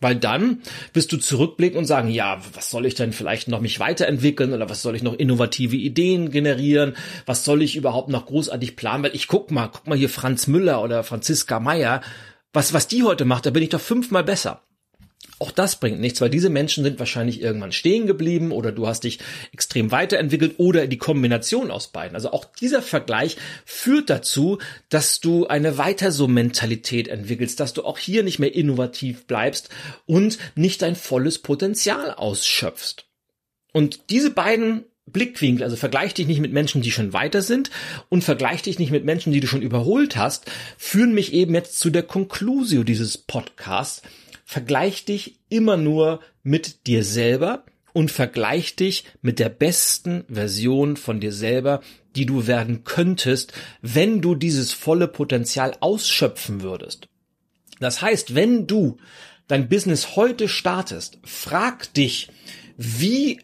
Weil 0.02 0.16
dann 0.16 0.62
wirst 0.92 1.12
du 1.12 1.16
zurückblicken 1.16 1.78
und 1.78 1.87
sagen, 1.87 2.11
ja, 2.11 2.42
was 2.54 2.71
soll 2.71 2.87
ich 2.87 2.94
denn 2.94 3.12
vielleicht 3.12 3.49
noch 3.49 3.61
mich 3.61 3.78
weiterentwickeln 3.80 4.52
oder 4.52 4.68
was 4.68 4.82
soll 4.82 4.97
ich 4.97 5.02
noch 5.02 5.14
innovative 5.14 5.76
Ideen 5.76 6.30
generieren? 6.30 6.94
Was 7.25 7.44
soll 7.44 7.62
ich 7.62 7.76
überhaupt 7.76 8.09
noch 8.09 8.26
großartig 8.26 8.76
planen? 8.76 9.04
Weil 9.04 9.14
ich 9.14 9.28
guck 9.28 9.50
mal, 9.50 9.68
guck 9.68 9.87
mal 9.87 9.97
hier 9.97 10.09
Franz 10.09 10.47
Müller 10.49 10.82
oder 10.82 11.04
Franziska 11.04 11.61
Meyer, 11.61 12.02
was, 12.52 12.75
was 12.75 12.88
die 12.88 13.04
heute 13.04 13.25
macht, 13.25 13.47
da 13.47 13.50
bin 13.50 13.62
ich 13.62 13.71
doch 13.71 13.80
fünfmal 13.80 14.25
besser. 14.25 14.62
Auch 15.42 15.50
das 15.50 15.75
bringt 15.75 15.99
nichts, 15.99 16.20
weil 16.20 16.30
diese 16.30 16.50
Menschen 16.50 16.84
sind 16.84 17.00
wahrscheinlich 17.00 17.42
irgendwann 17.42 17.72
stehen 17.72 18.06
geblieben 18.06 18.52
oder 18.52 18.70
du 18.70 18.87
hast 18.87 19.02
dich 19.02 19.18
extrem 19.52 19.90
weiterentwickelt 19.90 20.54
oder 20.58 20.87
die 20.87 20.99
Kombination 20.99 21.72
aus 21.72 21.88
beiden. 21.88 22.14
Also 22.14 22.30
auch 22.30 22.44
dieser 22.44 22.80
Vergleich 22.80 23.38
führt 23.64 24.08
dazu, 24.08 24.58
dass 24.88 25.18
du 25.18 25.49
eine 25.49 25.78
weiter 25.78 26.12
so 26.12 26.28
Mentalität 26.28 27.08
entwickelst, 27.08 27.58
dass 27.58 27.72
du 27.72 27.82
auch 27.82 27.99
hier 27.99 28.22
nicht 28.22 28.38
mehr 28.38 28.54
innovativ 28.54 29.26
bleibst 29.26 29.68
und 30.06 30.38
nicht 30.54 30.80
dein 30.80 30.94
volles 30.94 31.40
Potenzial 31.40 32.12
ausschöpfst. 32.12 33.06
Und 33.72 34.11
diese 34.11 34.30
beiden 34.30 34.84
Blickwinkel, 35.06 35.64
also 35.64 35.75
vergleich 35.75 36.14
dich 36.14 36.28
nicht 36.28 36.40
mit 36.40 36.52
Menschen, 36.52 36.82
die 36.82 36.92
schon 36.92 37.12
weiter 37.12 37.42
sind 37.42 37.72
und 38.11 38.22
vergleich 38.22 38.62
dich 38.62 38.78
nicht 38.78 38.92
mit 38.92 39.04
Menschen, 39.04 39.32
die 39.32 39.40
du 39.40 39.49
schon 39.49 39.62
überholt 39.62 40.14
hast, 40.14 40.49
führen 40.78 41.12
mich 41.12 41.32
eben 41.32 41.52
jetzt 41.52 41.80
zu 41.80 41.90
der 41.90 42.04
Conclusio 42.04 42.84
dieses 42.84 43.18
Podcasts, 43.18 44.02
vergleich 44.52 45.06
dich 45.06 45.38
immer 45.49 45.78
nur 45.78 46.21
mit 46.42 46.87
dir 46.87 47.04
selber 47.04 47.64
und 47.94 48.11
vergleich 48.11 48.76
dich 48.76 49.04
mit 49.23 49.38
der 49.38 49.49
besten 49.49 50.25
Version 50.28 50.99
von 50.99 51.21
dir 51.21 51.32
selber, 51.32 51.80
die 52.16 52.26
du 52.26 52.47
werden 52.47 52.85
könntest, 52.85 53.54
wenn 53.80 54.21
du 54.21 54.35
dieses 54.35 54.73
volle 54.73 55.09
Potenzial 55.09 55.75
ausschöpfen 55.80 56.61
würdest. 56.61 57.09
Das 57.80 58.02
heißt, 58.02 58.35
wenn 58.35 58.66
du 58.66 58.99
dein 59.49 59.71
Business 59.71 60.16
heute 60.16 60.49
startest, 60.49 61.18
frag 61.25 61.92
dich, 61.94 62.28
wie 62.76 63.40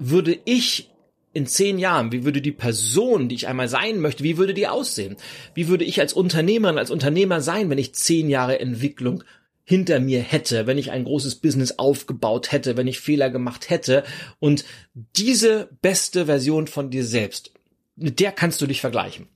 würde 0.00 0.36
ich 0.44 0.90
in 1.32 1.46
zehn 1.46 1.78
Jahren, 1.78 2.10
wie 2.10 2.24
würde 2.24 2.42
die 2.42 2.52
Person, 2.52 3.28
die 3.28 3.36
ich 3.36 3.46
einmal 3.46 3.68
sein 3.68 4.00
möchte, 4.00 4.24
wie 4.24 4.38
würde 4.38 4.54
die 4.54 4.66
aussehen? 4.66 5.16
Wie 5.54 5.68
würde 5.68 5.84
ich 5.84 6.00
als 6.00 6.12
Unternehmerin, 6.12 6.78
als 6.78 6.90
Unternehmer 6.90 7.40
sein, 7.40 7.70
wenn 7.70 7.78
ich 7.78 7.94
zehn 7.94 8.28
Jahre 8.28 8.58
Entwicklung 8.58 9.22
hinter 9.64 9.98
mir 9.98 10.20
hätte, 10.20 10.66
wenn 10.66 10.78
ich 10.78 10.90
ein 10.90 11.04
großes 11.04 11.36
Business 11.36 11.78
aufgebaut 11.78 12.52
hätte, 12.52 12.76
wenn 12.76 12.86
ich 12.86 13.00
Fehler 13.00 13.30
gemacht 13.30 13.70
hätte. 13.70 14.04
Und 14.38 14.64
diese 15.16 15.70
beste 15.80 16.26
Version 16.26 16.66
von 16.66 16.90
dir 16.90 17.04
selbst, 17.04 17.52
mit 17.96 18.20
der 18.20 18.32
kannst 18.32 18.60
du 18.60 18.66
dich 18.66 18.80
vergleichen. 18.80 19.28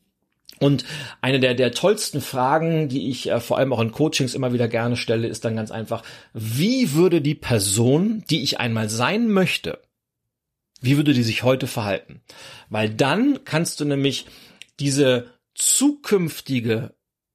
Und 0.60 0.84
eine 1.20 1.40
der, 1.40 1.54
der 1.54 1.72
tollsten 1.72 2.20
Fragen, 2.20 2.88
die 2.88 3.08
ich 3.10 3.30
äh, 3.30 3.40
vor 3.40 3.58
allem 3.58 3.72
auch 3.72 3.80
in 3.80 3.92
Coachings 3.92 4.34
immer 4.34 4.52
wieder 4.52 4.68
gerne 4.68 4.96
stelle, 4.96 5.28
ist 5.28 5.44
dann 5.44 5.56
ganz 5.56 5.70
einfach, 5.70 6.02
wie 6.34 6.94
würde 6.94 7.20
die 7.20 7.36
Person, 7.36 8.24
die 8.28 8.42
ich 8.42 8.58
einmal 8.58 8.88
sein 8.88 9.28
möchte, 9.28 9.80
wie 10.80 10.96
würde 10.96 11.12
die 11.12 11.22
sich 11.22 11.42
heute 11.42 11.66
verhalten? 11.66 12.22
Weil 12.70 12.90
dann 12.90 13.44
kannst 13.44 13.80
du 13.80 13.84
nämlich 13.84 14.26
diese 14.80 15.32
zukünftige 15.54 16.94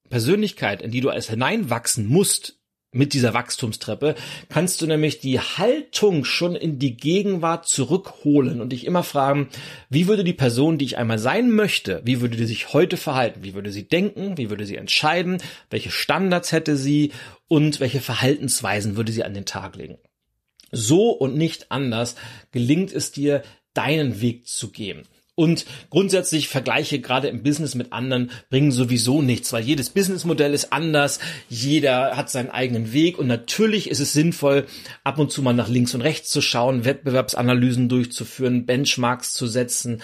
Persönlichkeit, 0.09 0.81
in 0.81 0.91
die 0.91 1.01
du 1.01 1.09
als 1.09 1.29
hineinwachsen 1.29 2.07
musst, 2.07 2.59
mit 2.93 3.13
dieser 3.13 3.33
Wachstumstreppe 3.33 4.15
kannst 4.49 4.81
du 4.81 4.87
nämlich 4.87 5.19
die 5.19 5.39
Haltung 5.39 6.23
schon 6.25 6.55
in 6.55 6.79
die 6.79 6.95
Gegenwart 6.95 7.67
zurückholen 7.67 8.61
und 8.61 8.69
dich 8.69 8.85
immer 8.85 9.03
fragen, 9.03 9.49
wie 9.89 10.07
würde 10.07 10.23
die 10.23 10.33
Person, 10.33 10.77
die 10.77 10.85
ich 10.85 10.97
einmal 10.97 11.19
sein 11.19 11.51
möchte, 11.51 12.01
wie 12.05 12.21
würde 12.21 12.37
die 12.37 12.45
sich 12.45 12.73
heute 12.73 12.97
verhalten? 12.97 13.43
Wie 13.43 13.53
würde 13.53 13.71
sie 13.71 13.87
denken? 13.87 14.37
Wie 14.37 14.49
würde 14.49 14.65
sie 14.65 14.75
entscheiden? 14.75 15.41
Welche 15.69 15.91
Standards 15.91 16.51
hätte 16.51 16.77
sie? 16.77 17.11
Und 17.47 17.79
welche 17.79 18.01
Verhaltensweisen 18.01 18.95
würde 18.95 19.11
sie 19.11 19.23
an 19.23 19.33
den 19.33 19.45
Tag 19.45 19.75
legen? 19.75 19.97
So 20.71 21.11
und 21.11 21.35
nicht 21.35 21.71
anders 21.71 22.15
gelingt 22.51 22.91
es 22.91 23.11
dir, 23.11 23.43
deinen 23.73 24.21
Weg 24.21 24.47
zu 24.47 24.71
gehen. 24.71 25.03
Und 25.35 25.65
grundsätzlich 25.89 26.47
Vergleiche 26.47 26.99
gerade 26.99 27.27
im 27.27 27.41
Business 27.41 27.73
mit 27.73 27.91
anderen 27.91 28.29
bringen 28.51 28.71
sowieso 28.71 29.23
nichts, 29.23 29.51
weil 29.51 29.63
jedes 29.63 29.89
Businessmodell 29.89 30.53
ist 30.53 30.71
anders, 30.71 31.17
jeder 31.49 32.15
hat 32.15 32.29
seinen 32.29 32.51
eigenen 32.51 32.93
Weg 32.93 33.17
und 33.17 33.25
natürlich 33.25 33.89
ist 33.89 33.99
es 33.99 34.13
sinnvoll, 34.13 34.67
ab 35.03 35.17
und 35.17 35.31
zu 35.31 35.41
mal 35.41 35.53
nach 35.53 35.69
links 35.69 35.95
und 35.95 36.01
rechts 36.01 36.29
zu 36.29 36.41
schauen, 36.41 36.85
Wettbewerbsanalysen 36.85 37.89
durchzuführen, 37.89 38.67
Benchmarks 38.67 39.33
zu 39.33 39.47
setzen. 39.47 40.03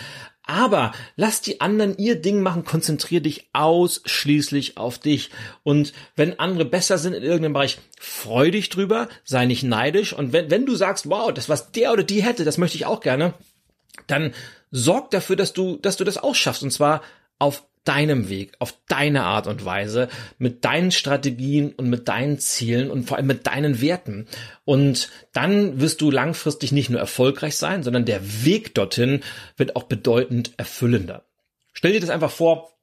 Aber 0.49 0.93
lass 1.15 1.41
die 1.41 1.61
anderen 1.61 1.95
ihr 1.99 2.19
Ding 2.19 2.41
machen, 2.41 2.65
konzentrier 2.65 3.21
dich 3.21 3.49
ausschließlich 3.53 4.77
auf 4.77 4.97
dich. 4.97 5.29
Und 5.61 5.93
wenn 6.15 6.39
andere 6.39 6.65
besser 6.65 6.97
sind 6.97 7.13
in 7.13 7.21
irgendeinem 7.21 7.53
Bereich, 7.53 7.77
freu 7.99 8.49
dich 8.49 8.69
drüber, 8.69 9.09
sei 9.23 9.45
nicht 9.45 9.61
neidisch. 9.61 10.11
Und 10.11 10.33
wenn, 10.33 10.49
wenn 10.49 10.65
du 10.65 10.73
sagst, 10.73 11.07
wow, 11.07 11.31
das 11.31 11.49
was 11.49 11.71
der 11.71 11.93
oder 11.93 12.01
die 12.01 12.23
hätte, 12.23 12.45
das 12.45 12.57
möchte 12.57 12.77
ich 12.77 12.87
auch 12.87 13.01
gerne, 13.01 13.35
dann 14.07 14.33
sorg 14.71 15.11
dafür, 15.11 15.35
dass 15.35 15.53
du, 15.53 15.77
dass 15.77 15.97
du 15.97 16.03
das 16.03 16.17
auch 16.17 16.35
schaffst. 16.35 16.63
Und 16.63 16.71
zwar 16.71 17.01
auf 17.37 17.63
deinem 17.85 18.29
Weg, 18.29 18.53
auf 18.59 18.75
deine 18.87 19.23
Art 19.23 19.47
und 19.47 19.65
Weise, 19.65 20.09
mit 20.37 20.65
deinen 20.65 20.91
Strategien 20.91 21.73
und 21.73 21.89
mit 21.89 22.07
deinen 22.07 22.37
Zielen 22.37 22.91
und 22.91 23.05
vor 23.05 23.17
allem 23.17 23.27
mit 23.27 23.47
deinen 23.47 23.81
Werten. 23.81 24.27
Und 24.65 25.09
dann 25.33 25.79
wirst 25.79 26.01
du 26.01 26.11
langfristig 26.11 26.71
nicht 26.71 26.89
nur 26.89 26.99
erfolgreich 26.99 27.57
sein, 27.57 27.81
sondern 27.81 28.05
der 28.05 28.45
Weg 28.45 28.75
dorthin 28.75 29.21
wird 29.57 29.75
auch 29.75 29.83
bedeutend 29.83 30.53
erfüllender. 30.57 31.23
Stell 31.73 31.93
dir 31.93 32.01
das 32.01 32.09
einfach 32.09 32.31
vor, 32.31 32.78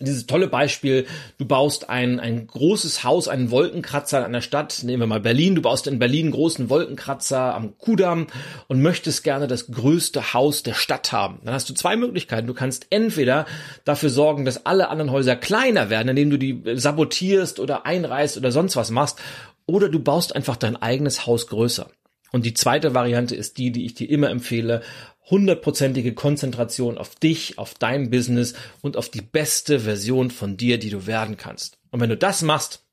dieses 0.00 0.26
tolle 0.26 0.46
Beispiel, 0.46 1.06
du 1.38 1.44
baust 1.44 1.90
ein, 1.90 2.20
ein 2.20 2.46
großes 2.46 3.04
Haus, 3.04 3.28
einen 3.28 3.50
Wolkenkratzer 3.50 4.24
an 4.24 4.32
der 4.32 4.40
Stadt, 4.40 4.82
nehmen 4.84 5.02
wir 5.02 5.06
mal 5.06 5.20
Berlin, 5.20 5.54
du 5.54 5.62
baust 5.62 5.86
in 5.86 5.98
Berlin 5.98 6.26
einen 6.26 6.32
großen 6.32 6.70
Wolkenkratzer 6.70 7.54
am 7.54 7.76
Kudamm 7.78 8.28
und 8.68 8.80
möchtest 8.80 9.24
gerne 9.24 9.48
das 9.48 9.70
größte 9.70 10.34
Haus 10.34 10.62
der 10.62 10.74
Stadt 10.74 11.12
haben. 11.12 11.40
Dann 11.44 11.54
hast 11.54 11.68
du 11.68 11.74
zwei 11.74 11.96
Möglichkeiten. 11.96 12.46
Du 12.46 12.54
kannst 12.54 12.86
entweder 12.90 13.46
dafür 13.84 14.10
sorgen, 14.10 14.44
dass 14.44 14.66
alle 14.66 14.88
anderen 14.88 15.10
Häuser 15.10 15.36
kleiner 15.36 15.90
werden, 15.90 16.08
indem 16.08 16.30
du 16.30 16.38
die 16.38 16.62
sabotierst 16.74 17.60
oder 17.60 17.86
einreißt 17.86 18.36
oder 18.36 18.52
sonst 18.52 18.76
was 18.76 18.90
machst, 18.90 19.18
oder 19.66 19.88
du 19.88 20.00
baust 20.00 20.34
einfach 20.34 20.56
dein 20.56 20.76
eigenes 20.76 21.26
Haus 21.26 21.46
größer. 21.48 21.90
Und 22.30 22.44
die 22.44 22.54
zweite 22.54 22.94
Variante 22.94 23.34
ist 23.34 23.58
die, 23.58 23.72
die 23.72 23.86
ich 23.86 23.94
dir 23.94 24.08
immer 24.08 24.30
empfehle 24.30 24.82
hundertprozentige 25.30 26.14
Konzentration 26.14 26.98
auf 26.98 27.14
dich, 27.14 27.58
auf 27.58 27.74
dein 27.74 28.10
Business 28.10 28.54
und 28.80 28.96
auf 28.96 29.08
die 29.08 29.22
beste 29.22 29.80
Version 29.80 30.30
von 30.30 30.56
dir, 30.56 30.78
die 30.78 30.90
du 30.90 31.06
werden 31.06 31.36
kannst. 31.36 31.78
Und 31.90 32.00
wenn 32.00 32.10
du 32.10 32.16
das 32.16 32.42
machst, 32.42 32.84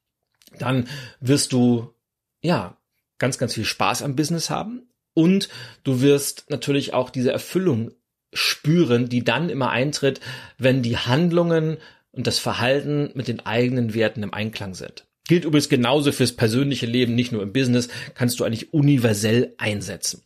dann 0.59 0.87
wirst 1.19 1.53
du, 1.53 1.93
ja, 2.41 2.77
ganz, 3.17 3.37
ganz 3.37 3.53
viel 3.53 3.65
Spaß 3.65 4.01
am 4.01 4.15
Business 4.15 4.49
haben 4.49 4.83
und 5.13 5.49
du 5.83 6.01
wirst 6.01 6.45
natürlich 6.49 6.93
auch 6.93 7.09
diese 7.09 7.31
Erfüllung 7.31 7.91
spüren, 8.33 9.07
die 9.07 9.23
dann 9.23 9.49
immer 9.49 9.69
eintritt, 9.69 10.19
wenn 10.57 10.81
die 10.81 10.97
Handlungen 10.97 11.77
und 12.11 12.27
das 12.27 12.39
Verhalten 12.39 13.11
mit 13.13 13.27
den 13.27 13.45
eigenen 13.45 13.93
Werten 13.93 14.23
im 14.23 14.33
Einklang 14.33 14.73
sind. 14.73 15.05
Gilt 15.27 15.45
übrigens 15.45 15.69
genauso 15.69 16.11
fürs 16.11 16.33
persönliche 16.33 16.85
Leben, 16.85 17.15
nicht 17.15 17.31
nur 17.31 17.41
im 17.41 17.53
Business, 17.53 17.87
kannst 18.13 18.39
du 18.39 18.43
eigentlich 18.43 18.73
universell 18.73 19.53
einsetzen. 19.57 20.21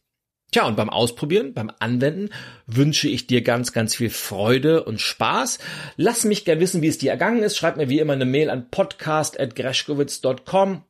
Tja, 0.52 0.66
und 0.66 0.76
beim 0.76 0.90
Ausprobieren, 0.90 1.54
beim 1.54 1.72
Anwenden 1.80 2.32
wünsche 2.66 3.08
ich 3.08 3.28
dir 3.28 3.44
ganz, 3.44 3.72
ganz 3.72 3.96
viel 3.96 4.10
Freude 4.10 4.84
und 4.84 5.00
Spaß. 5.00 5.60
Lass 5.96 6.24
mich 6.24 6.44
gerne 6.44 6.60
wissen, 6.60 6.82
wie 6.82 6.88
es 6.88 6.98
dir 6.98 7.12
ergangen 7.12 7.44
ist. 7.44 7.56
Schreib 7.56 7.78
mir 7.78 7.88
wie 7.90 8.00
immer 8.00 8.14
eine 8.14 8.26
Mail 8.26 8.50
an 8.50 8.68
podcast.greschkowitz.com 8.72 10.82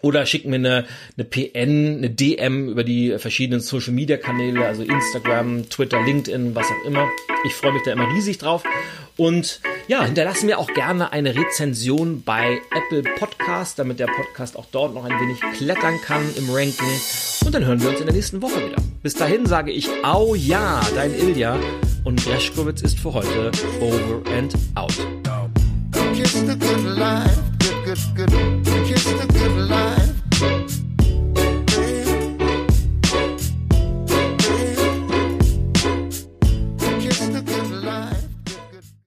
oder 0.00 0.24
schick 0.26 0.46
mir 0.46 0.56
eine, 0.56 0.86
eine 1.16 1.24
PN, 1.24 1.98
eine 1.98 2.10
DM 2.10 2.68
über 2.68 2.84
die 2.84 3.18
verschiedenen 3.18 3.60
Social 3.60 3.92
Media 3.92 4.16
Kanäle, 4.16 4.66
also 4.66 4.82
Instagram, 4.82 5.68
Twitter, 5.68 6.02
LinkedIn, 6.02 6.54
was 6.54 6.66
auch 6.66 6.86
immer. 6.86 7.08
Ich 7.46 7.54
freue 7.54 7.72
mich 7.72 7.82
da 7.84 7.92
immer 7.92 8.08
riesig 8.14 8.38
drauf. 8.38 8.64
Und 9.16 9.60
ja, 9.88 10.04
hinterlassen 10.04 10.46
mir 10.46 10.58
auch 10.58 10.72
gerne 10.72 11.12
eine 11.12 11.34
Rezension 11.34 12.22
bei 12.22 12.60
Apple 12.74 13.02
Podcast, 13.18 13.78
damit 13.78 14.00
der 14.00 14.06
Podcast 14.06 14.56
auch 14.56 14.66
dort 14.72 14.94
noch 14.94 15.04
ein 15.04 15.12
wenig 15.12 15.40
klettern 15.56 16.00
kann 16.00 16.22
im 16.36 16.48
Ranking. 16.50 17.00
Und 17.44 17.54
dann 17.54 17.64
hören 17.64 17.82
wir 17.82 17.90
uns 17.90 18.00
in 18.00 18.06
der 18.06 18.14
nächsten 18.14 18.40
Woche 18.40 18.56
wieder. 18.56 18.76
Bis 19.02 19.14
dahin 19.14 19.46
sage 19.46 19.70
ich 19.70 19.88
Au 20.02 20.34
ja, 20.34 20.80
dein 20.94 21.14
Ilja. 21.14 21.58
Und 22.04 22.24
Greschkowitz 22.24 22.82
ist 22.82 22.98
für 22.98 23.12
heute 23.12 23.50
over 23.80 24.22
and 24.36 24.54
out. 24.74 24.94
Kiss 26.14 26.32
the 26.32 26.56
good 26.56 26.96
life, 26.96 27.40
good, 27.58 27.96
good, 28.16 28.30
good. 28.30 28.86
Kiss 28.86 29.04
the 29.04 29.26
good 29.38 29.68
life. 29.68 30.03